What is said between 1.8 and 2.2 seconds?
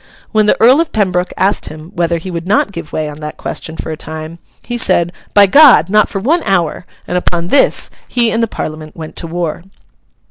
whether